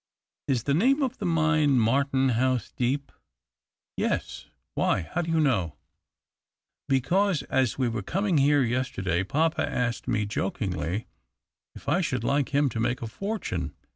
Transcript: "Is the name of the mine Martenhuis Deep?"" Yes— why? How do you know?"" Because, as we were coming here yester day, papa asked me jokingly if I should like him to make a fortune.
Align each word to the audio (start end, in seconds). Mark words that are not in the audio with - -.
"Is 0.47 0.63
the 0.63 0.73
name 0.73 1.03
of 1.03 1.19
the 1.19 1.27
mine 1.27 1.77
Martenhuis 1.77 2.73
Deep?"" 2.75 3.11
Yes— 3.97 4.47
why? 4.73 5.01
How 5.03 5.21
do 5.21 5.29
you 5.29 5.39
know?"" 5.39 5.75
Because, 6.89 7.43
as 7.43 7.77
we 7.77 7.87
were 7.87 8.01
coming 8.01 8.39
here 8.39 8.63
yester 8.63 9.03
day, 9.03 9.23
papa 9.23 9.61
asked 9.61 10.07
me 10.07 10.25
jokingly 10.25 11.05
if 11.75 11.87
I 11.87 12.01
should 12.01 12.23
like 12.23 12.49
him 12.49 12.67
to 12.69 12.79
make 12.79 13.03
a 13.03 13.07
fortune. 13.07 13.75